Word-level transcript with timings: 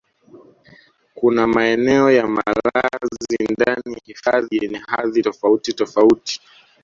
Kuna 1.15 1.47
maeneo 1.47 2.11
ya 2.11 2.27
malazi 2.27 3.37
ndani 3.51 3.93
ya 3.93 3.99
hifadhi 4.03 4.57
yenye 4.61 4.77
hadhi 4.87 5.21
tofautitofauti 5.21 6.41